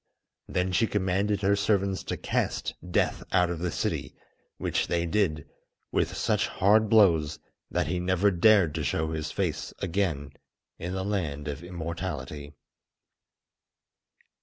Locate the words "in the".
10.79-11.05